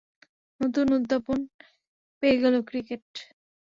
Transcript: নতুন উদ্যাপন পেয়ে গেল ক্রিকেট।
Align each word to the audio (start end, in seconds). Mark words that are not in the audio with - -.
নতুন 0.61 0.87
উদ্যাপন 0.97 1.39
পেয়ে 2.23 2.37
গেল 2.43 2.55
ক্রিকেট। 2.69 3.05